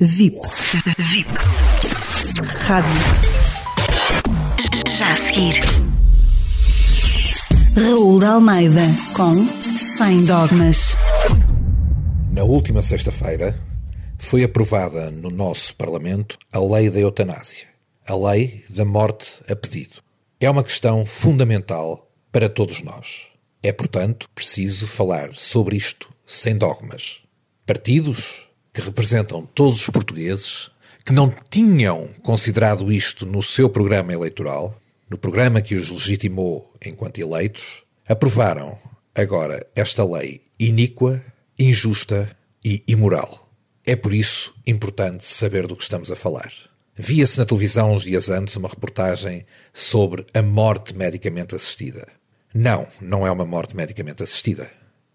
VIP. 0.00 0.40
VIP. 0.98 1.30
Rádio. 2.66 2.90
Já 4.88 5.12
a 5.12 5.16
seguir. 5.16 5.60
Raul 7.76 8.18
de 8.18 8.24
Almeida 8.24 8.80
com 9.14 9.32
Sem 9.96 10.24
Dogmas. 10.24 10.96
Na 12.32 12.42
última 12.42 12.82
sexta-feira 12.82 13.56
foi 14.18 14.42
aprovada 14.42 15.12
no 15.12 15.30
nosso 15.30 15.76
Parlamento 15.76 16.38
a 16.52 16.58
lei 16.58 16.90
da 16.90 16.98
eutanásia, 16.98 17.68
a 18.04 18.16
lei 18.16 18.64
da 18.70 18.84
morte 18.84 19.44
a 19.48 19.54
pedido. 19.54 20.02
É 20.40 20.50
uma 20.50 20.64
questão 20.64 21.06
fundamental 21.06 22.10
para 22.32 22.48
todos 22.48 22.82
nós. 22.82 23.28
É, 23.62 23.72
portanto, 23.72 24.28
preciso 24.34 24.88
falar 24.88 25.32
sobre 25.34 25.76
isto 25.76 26.10
sem 26.26 26.58
dogmas. 26.58 27.20
Partidos 27.64 28.43
que 28.74 28.80
representam 28.80 29.46
todos 29.46 29.82
os 29.82 29.86
portugueses 29.88 30.70
que 31.04 31.12
não 31.12 31.32
tinham 31.48 32.08
considerado 32.22 32.92
isto 32.92 33.24
no 33.24 33.42
seu 33.42 33.70
programa 33.70 34.12
eleitoral, 34.12 34.76
no 35.08 35.16
programa 35.16 35.62
que 35.62 35.76
os 35.76 35.90
legitimou 35.90 36.74
enquanto 36.84 37.18
eleitos, 37.18 37.84
aprovaram 38.08 38.76
agora 39.14 39.64
esta 39.76 40.04
lei 40.04 40.40
iníqua, 40.58 41.24
injusta 41.56 42.36
e 42.64 42.82
imoral. 42.88 43.48
É 43.86 43.94
por 43.94 44.12
isso 44.12 44.54
importante 44.66 45.24
saber 45.26 45.66
do 45.66 45.76
que 45.76 45.82
estamos 45.82 46.10
a 46.10 46.16
falar. 46.16 46.50
Via-se 46.96 47.38
na 47.38 47.44
televisão 47.44 47.92
uns 47.92 48.02
dias 48.02 48.28
antes 48.28 48.56
uma 48.56 48.68
reportagem 48.68 49.44
sobre 49.72 50.26
a 50.34 50.42
morte 50.42 50.96
medicamente 50.96 51.54
assistida. 51.54 52.08
Não, 52.52 52.86
não 53.00 53.26
é 53.26 53.30
uma 53.30 53.44
morte 53.44 53.76
medicamente 53.76 54.22
assistida. 54.22 54.70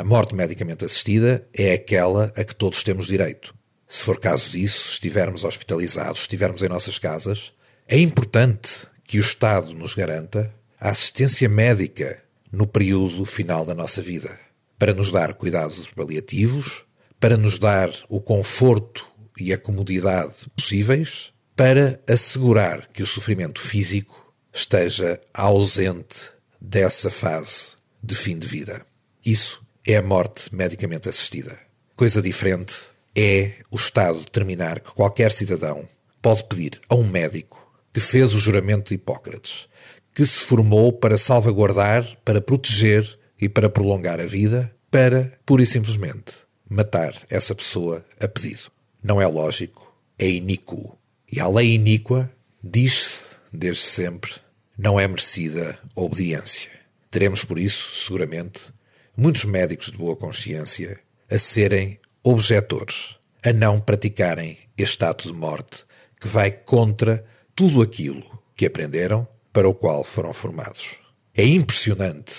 A 0.00 0.04
morte 0.04 0.34
medicamente 0.34 0.82
assistida 0.82 1.44
é 1.52 1.74
aquela 1.74 2.32
a 2.34 2.42
que 2.42 2.56
todos 2.56 2.82
temos 2.82 3.06
direito. 3.06 3.54
Se 3.86 4.02
for 4.02 4.18
caso 4.18 4.50
disso, 4.50 4.92
estivermos 4.92 5.44
hospitalizados, 5.44 6.22
estivermos 6.22 6.62
em 6.62 6.70
nossas 6.70 6.98
casas, 6.98 7.52
é 7.86 7.98
importante 7.98 8.86
que 9.04 9.18
o 9.18 9.20
Estado 9.20 9.74
nos 9.74 9.94
garanta 9.94 10.54
a 10.80 10.88
assistência 10.88 11.50
médica 11.50 12.24
no 12.50 12.66
período 12.66 13.26
final 13.26 13.66
da 13.66 13.74
nossa 13.74 14.00
vida, 14.00 14.38
para 14.78 14.94
nos 14.94 15.12
dar 15.12 15.34
cuidados 15.34 15.86
paliativos, 15.88 16.86
para 17.20 17.36
nos 17.36 17.58
dar 17.58 17.90
o 18.08 18.22
conforto 18.22 19.06
e 19.38 19.52
a 19.52 19.58
comodidade 19.58 20.48
possíveis, 20.56 21.30
para 21.54 22.00
assegurar 22.08 22.88
que 22.88 23.02
o 23.02 23.06
sofrimento 23.06 23.60
físico 23.60 24.32
esteja 24.50 25.20
ausente 25.34 26.30
dessa 26.58 27.10
fase 27.10 27.76
de 28.02 28.14
fim 28.14 28.38
de 28.38 28.48
vida. 28.48 28.80
Isso 29.22 29.68
é 29.90 29.96
a 29.96 30.02
morte 30.02 30.54
medicamente 30.54 31.08
assistida. 31.08 31.58
Coisa 31.96 32.22
diferente 32.22 32.74
é 33.16 33.54
o 33.70 33.76
Estado 33.76 34.20
determinar 34.20 34.78
que 34.78 34.94
qualquer 34.94 35.32
cidadão 35.32 35.88
pode 36.22 36.44
pedir 36.44 36.80
a 36.88 36.94
um 36.94 37.04
médico 37.04 37.72
que 37.92 37.98
fez 37.98 38.32
o 38.32 38.38
juramento 38.38 38.90
de 38.90 38.94
Hipócrates, 38.94 39.68
que 40.14 40.24
se 40.24 40.38
formou 40.38 40.92
para 40.92 41.18
salvaguardar, 41.18 42.06
para 42.24 42.40
proteger 42.40 43.18
e 43.40 43.48
para 43.48 43.68
prolongar 43.68 44.20
a 44.20 44.26
vida, 44.26 44.72
para, 44.92 45.36
pura 45.44 45.64
e 45.64 45.66
simplesmente, 45.66 46.34
matar 46.68 47.12
essa 47.28 47.52
pessoa 47.52 48.04
a 48.20 48.28
pedido. 48.28 48.70
Não 49.02 49.20
é 49.20 49.26
lógico, 49.26 49.92
é 50.16 50.28
iníquo. 50.28 50.96
E 51.32 51.40
a 51.40 51.48
lei 51.48 51.74
iníqua 51.74 52.30
diz-se, 52.62 53.34
desde 53.52 53.82
sempre, 53.82 54.30
não 54.78 55.00
é 55.00 55.08
merecida 55.08 55.76
obediência. 55.96 56.70
Teremos, 57.10 57.44
por 57.44 57.58
isso, 57.58 58.04
seguramente, 58.04 58.72
muitos 59.20 59.44
médicos 59.44 59.90
de 59.90 59.98
boa 59.98 60.16
consciência 60.16 60.98
a 61.30 61.38
serem 61.38 61.98
objetores, 62.24 63.18
a 63.44 63.52
não 63.52 63.78
praticarem 63.78 64.56
este 64.78 65.04
ato 65.04 65.30
de 65.30 65.38
morte 65.38 65.84
que 66.18 66.26
vai 66.26 66.50
contra 66.50 67.22
tudo 67.54 67.82
aquilo 67.82 68.42
que 68.56 68.64
aprenderam, 68.64 69.28
para 69.52 69.68
o 69.68 69.74
qual 69.74 70.04
foram 70.04 70.32
formados. 70.32 70.96
É 71.34 71.44
impressionante, 71.44 72.32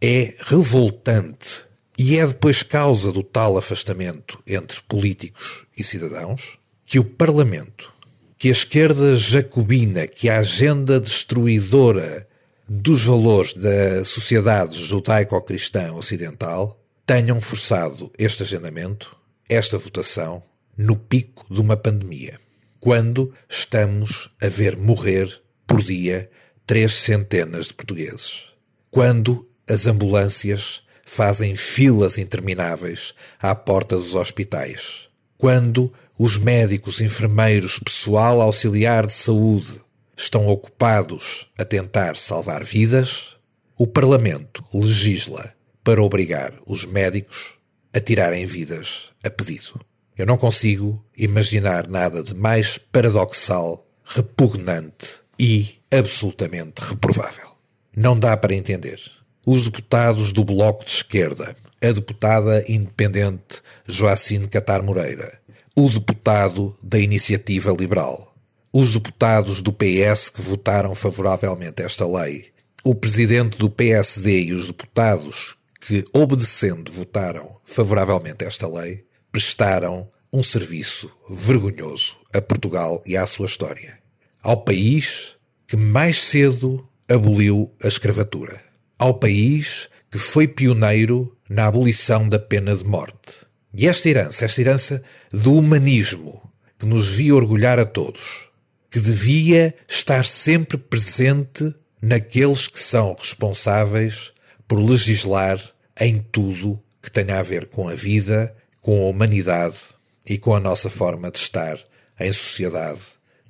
é 0.00 0.34
revoltante 0.38 1.64
e 1.98 2.16
é 2.16 2.26
depois 2.26 2.62
causa 2.62 3.12
do 3.12 3.22
tal 3.22 3.58
afastamento 3.58 4.42
entre 4.46 4.80
políticos 4.88 5.66
e 5.76 5.84
cidadãos 5.84 6.58
que 6.86 6.98
o 6.98 7.04
Parlamento, 7.04 7.92
que 8.38 8.48
a 8.48 8.52
esquerda 8.52 9.16
jacobina, 9.16 10.06
que 10.06 10.30
a 10.30 10.38
agenda 10.38 10.98
destruidora 10.98 12.26
dos 12.74 13.04
valores 13.04 13.52
da 13.52 14.02
sociedade 14.02 14.82
judaico-cristã 14.82 15.92
ocidental 15.92 16.82
tenham 17.04 17.38
forçado 17.38 18.10
este 18.18 18.44
agendamento, 18.44 19.14
esta 19.46 19.76
votação, 19.76 20.42
no 20.74 20.96
pico 20.96 21.44
de 21.52 21.60
uma 21.60 21.76
pandemia, 21.76 22.40
quando 22.80 23.30
estamos 23.46 24.30
a 24.40 24.48
ver 24.48 24.78
morrer 24.78 25.30
por 25.66 25.82
dia 25.82 26.30
três 26.66 26.94
centenas 26.94 27.66
de 27.66 27.74
portugueses, 27.74 28.44
quando 28.90 29.46
as 29.68 29.86
ambulâncias 29.86 30.82
fazem 31.04 31.54
filas 31.54 32.16
intermináveis 32.16 33.12
à 33.38 33.54
porta 33.54 33.96
dos 33.96 34.14
hospitais, 34.14 35.08
quando 35.36 35.92
os 36.18 36.38
médicos, 36.38 37.02
enfermeiros, 37.02 37.78
pessoal 37.78 38.40
auxiliar 38.40 39.04
de 39.04 39.12
saúde 39.12 39.81
estão 40.22 40.46
ocupados 40.46 41.48
a 41.58 41.64
tentar 41.64 42.16
salvar 42.16 42.62
vidas, 42.62 43.36
o 43.76 43.86
Parlamento 43.88 44.62
legisla 44.72 45.52
para 45.82 46.02
obrigar 46.02 46.54
os 46.64 46.86
médicos 46.86 47.54
a 47.92 47.98
tirarem 47.98 48.46
vidas 48.46 49.10
a 49.24 49.28
pedido. 49.28 49.80
Eu 50.16 50.24
não 50.24 50.36
consigo 50.36 51.04
imaginar 51.16 51.88
nada 51.88 52.22
de 52.22 52.34
mais 52.34 52.78
paradoxal, 52.78 53.84
repugnante 54.04 55.20
e 55.38 55.74
absolutamente 55.90 56.80
reprovável. 56.80 57.50
Não 57.96 58.16
dá 58.16 58.36
para 58.36 58.54
entender. 58.54 59.00
Os 59.44 59.64
deputados 59.64 60.32
do 60.32 60.44
Bloco 60.44 60.84
de 60.84 60.92
Esquerda, 60.92 61.56
a 61.82 61.90
deputada 61.90 62.64
independente 62.68 63.60
Joacine 63.88 64.46
Catar 64.46 64.82
Moreira, 64.82 65.40
o 65.76 65.90
deputado 65.90 66.76
da 66.80 66.98
Iniciativa 67.00 67.72
Liberal, 67.72 68.31
os 68.72 68.94
deputados 68.94 69.60
do 69.60 69.70
PS 69.70 70.30
que 70.30 70.40
votaram 70.40 70.94
favoravelmente 70.94 71.82
esta 71.82 72.06
lei, 72.06 72.46
o 72.82 72.94
presidente 72.94 73.58
do 73.58 73.68
PSD 73.68 74.44
e 74.44 74.52
os 74.54 74.68
deputados 74.68 75.56
que, 75.78 76.04
obedecendo, 76.12 76.90
votaram 76.90 77.60
favoravelmente 77.64 78.44
esta 78.44 78.66
lei, 78.66 79.04
prestaram 79.30 80.08
um 80.32 80.42
serviço 80.42 81.12
vergonhoso 81.28 82.16
a 82.32 82.40
Portugal 82.40 83.02
e 83.06 83.14
à 83.14 83.26
sua 83.26 83.46
história. 83.46 83.98
Ao 84.42 84.56
país 84.56 85.36
que 85.66 85.76
mais 85.76 86.22
cedo 86.22 86.88
aboliu 87.08 87.70
a 87.82 87.88
escravatura. 87.88 88.58
Ao 88.98 89.12
país 89.14 89.90
que 90.10 90.16
foi 90.16 90.48
pioneiro 90.48 91.36
na 91.48 91.66
abolição 91.66 92.26
da 92.26 92.38
pena 92.38 92.74
de 92.74 92.84
morte. 92.84 93.46
E 93.74 93.86
esta 93.86 94.08
herança, 94.08 94.46
esta 94.46 94.60
herança 94.60 95.02
do 95.30 95.54
humanismo 95.54 96.50
que 96.78 96.86
nos 96.86 97.08
via 97.08 97.34
orgulhar 97.34 97.78
a 97.78 97.84
todos, 97.84 98.51
que 98.92 99.00
devia 99.00 99.74
estar 99.88 100.26
sempre 100.26 100.76
presente 100.76 101.74
naqueles 102.00 102.68
que 102.68 102.78
são 102.78 103.16
responsáveis 103.18 104.34
por 104.68 104.78
legislar 104.78 105.58
em 105.98 106.18
tudo 106.30 106.78
que 107.00 107.10
tenha 107.10 107.38
a 107.38 107.42
ver 107.42 107.68
com 107.68 107.88
a 107.88 107.94
vida, 107.94 108.54
com 108.82 109.02
a 109.02 109.08
humanidade 109.08 109.78
e 110.26 110.36
com 110.36 110.54
a 110.54 110.60
nossa 110.60 110.90
forma 110.90 111.30
de 111.30 111.38
estar 111.38 111.78
em 112.20 112.30
sociedade, 112.34 113.00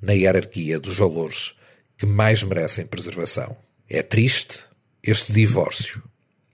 na 0.01 0.13
hierarquia 0.13 0.79
dos 0.79 0.95
valores 0.95 1.55
que 1.97 2.05
mais 2.05 2.41
merecem 2.41 2.85
preservação. 2.85 3.57
É 3.89 4.01
triste 4.01 4.61
este 5.03 5.33
divórcio, 5.33 6.01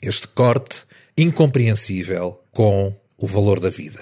este 0.01 0.27
corte 0.29 0.83
incompreensível 1.15 2.43
com 2.51 2.91
o 3.15 3.27
valor 3.27 3.59
da 3.59 3.69
vida. 3.69 4.01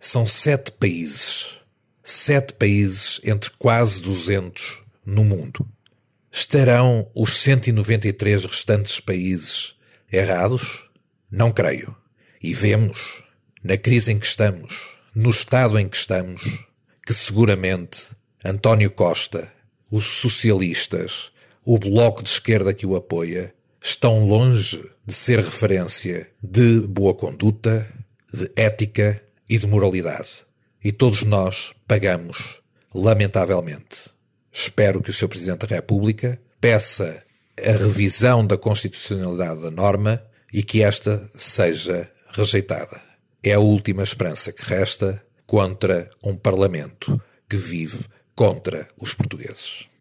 São 0.00 0.24
sete 0.24 0.72
países 0.72 1.61
sete 2.04 2.54
países 2.54 3.20
entre 3.24 3.50
quase 3.58 4.00
200 4.02 4.82
no 5.04 5.24
mundo. 5.24 5.66
Estarão 6.30 7.10
os 7.14 7.36
193 7.36 8.44
restantes 8.44 9.00
países 9.00 9.74
errados? 10.10 10.88
Não 11.30 11.50
creio. 11.50 11.94
E 12.42 12.54
vemos, 12.54 13.22
na 13.62 13.76
crise 13.76 14.12
em 14.12 14.18
que 14.18 14.26
estamos, 14.26 14.98
no 15.14 15.30
estado 15.30 15.78
em 15.78 15.88
que 15.88 15.96
estamos, 15.96 16.42
que 17.06 17.14
seguramente 17.14 18.08
António 18.44 18.90
Costa, 18.90 19.52
os 19.90 20.04
socialistas, 20.04 21.30
o 21.64 21.78
bloco 21.78 22.22
de 22.22 22.30
esquerda 22.30 22.74
que 22.74 22.86
o 22.86 22.96
apoia, 22.96 23.54
estão 23.80 24.26
longe 24.26 24.82
de 25.04 25.12
ser 25.14 25.38
referência 25.38 26.30
de 26.42 26.80
boa 26.88 27.14
conduta, 27.14 27.86
de 28.32 28.50
ética 28.56 29.22
e 29.48 29.58
de 29.58 29.66
moralidade. 29.66 30.44
E 30.84 30.90
todos 30.90 31.22
nós 31.22 31.72
pagamos, 31.86 32.60
lamentavelmente. 32.94 34.10
Espero 34.52 35.00
que 35.00 35.10
o 35.10 35.12
Sr. 35.12 35.28
Presidente 35.28 35.66
da 35.66 35.76
República 35.76 36.40
peça 36.60 37.22
a 37.58 37.70
revisão 37.70 38.46
da 38.46 38.58
constitucionalidade 38.58 39.62
da 39.62 39.70
norma 39.70 40.22
e 40.52 40.62
que 40.62 40.82
esta 40.82 41.30
seja 41.34 42.10
rejeitada. 42.30 43.00
É 43.42 43.52
a 43.52 43.60
última 43.60 44.02
esperança 44.02 44.52
que 44.52 44.64
resta 44.64 45.24
contra 45.46 46.10
um 46.22 46.36
Parlamento 46.36 47.20
que 47.48 47.56
vive 47.56 48.04
contra 48.34 48.88
os 48.98 49.14
portugueses. 49.14 49.91